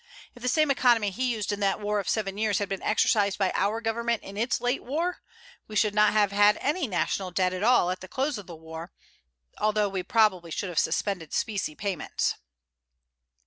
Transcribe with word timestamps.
If 0.33 0.41
the 0.41 0.47
same 0.49 0.71
economy 0.71 1.11
he 1.11 1.31
used 1.31 1.51
in 1.51 1.59
that 1.59 1.79
war 1.79 1.99
of 1.99 2.09
seven 2.09 2.35
years 2.39 2.57
had 2.57 2.67
been 2.67 2.81
exercised 2.81 3.37
by 3.37 3.51
our 3.53 3.79
Government 3.81 4.23
in 4.23 4.35
its 4.35 4.59
late 4.59 4.83
war, 4.83 5.21
we 5.67 5.75
should 5.75 5.93
not 5.93 6.11
have 6.11 6.31
had 6.31 6.57
any 6.59 6.87
national 6.87 7.29
debt 7.29 7.53
at 7.53 7.61
all 7.61 7.91
at 7.91 7.99
the 8.01 8.07
close 8.07 8.39
of 8.39 8.47
the 8.47 8.55
war, 8.55 8.91
although 9.59 9.89
we 9.89 10.01
probably 10.01 10.49
should 10.49 10.69
have 10.69 10.79
suspended 10.79 11.33
specie 11.33 11.75
payments. 11.75 12.33